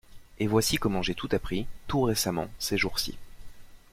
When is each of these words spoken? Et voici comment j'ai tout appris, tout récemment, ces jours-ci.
Et 0.39 0.47
voici 0.47 0.77
comment 0.77 1.03
j'ai 1.03 1.13
tout 1.13 1.29
appris, 1.31 1.67
tout 1.85 2.01
récemment, 2.01 2.49
ces 2.57 2.75
jours-ci. 2.75 3.19